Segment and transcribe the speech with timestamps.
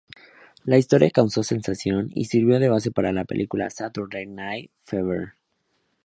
[0.63, 5.35] La historia causó sensación y sirvió de base para la película "Saturday night fever".